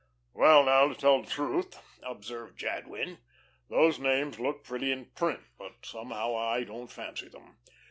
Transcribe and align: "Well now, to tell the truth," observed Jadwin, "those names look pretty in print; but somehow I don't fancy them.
"Well 0.33 0.63
now, 0.63 0.87
to 0.87 0.95
tell 0.95 1.21
the 1.21 1.29
truth," 1.29 1.77
observed 2.01 2.57
Jadwin, 2.57 3.19
"those 3.69 3.99
names 3.99 4.39
look 4.39 4.63
pretty 4.63 4.91
in 4.91 5.11
print; 5.11 5.41
but 5.59 5.85
somehow 5.85 6.33
I 6.35 6.63
don't 6.63 6.91
fancy 6.91 7.27
them. 7.29 7.59